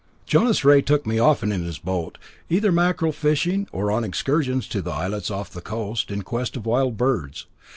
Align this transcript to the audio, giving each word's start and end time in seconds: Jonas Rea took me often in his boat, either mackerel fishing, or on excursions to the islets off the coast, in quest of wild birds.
Jonas 0.25 0.65
Rea 0.65 0.81
took 0.81 1.05
me 1.05 1.19
often 1.19 1.51
in 1.51 1.63
his 1.63 1.77
boat, 1.77 2.17
either 2.49 2.71
mackerel 2.71 3.11
fishing, 3.11 3.67
or 3.71 3.91
on 3.91 4.03
excursions 4.03 4.67
to 4.69 4.81
the 4.81 4.89
islets 4.89 5.29
off 5.29 5.51
the 5.51 5.61
coast, 5.61 6.09
in 6.09 6.23
quest 6.23 6.57
of 6.57 6.65
wild 6.65 6.97
birds. 6.97 7.45